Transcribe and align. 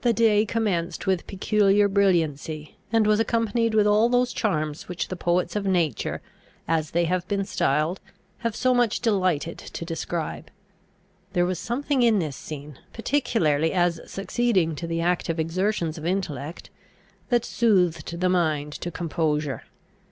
The 0.00 0.12
day 0.12 0.44
commenced 0.44 1.06
with 1.06 1.28
peculiar 1.28 1.86
brilliancy, 1.86 2.74
and 2.92 3.06
was 3.06 3.20
accompanied 3.20 3.74
with 3.74 3.86
all 3.86 4.08
those 4.08 4.32
charms 4.32 4.88
which 4.88 5.06
the 5.06 5.14
poets 5.14 5.54
of 5.54 5.64
nature, 5.64 6.20
as 6.66 6.90
they 6.90 7.04
have 7.04 7.28
been 7.28 7.44
styled, 7.44 8.00
have 8.38 8.56
so 8.56 8.74
much 8.74 8.98
delighted 8.98 9.58
to 9.58 9.84
describe. 9.84 10.50
There 11.32 11.46
was 11.46 11.60
something 11.60 12.02
in 12.02 12.18
this 12.18 12.34
scene, 12.34 12.80
particularly 12.92 13.72
as 13.72 14.00
succeeding 14.04 14.74
to 14.74 14.88
the 14.88 15.00
active 15.00 15.38
exertions 15.38 15.96
of 15.96 16.04
intellect, 16.04 16.70
that 17.28 17.44
soothed 17.44 18.18
the 18.18 18.28
mind 18.28 18.72
to 18.72 18.90
composure. 18.90 19.62